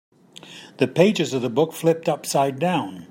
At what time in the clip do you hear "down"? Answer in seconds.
2.57-2.97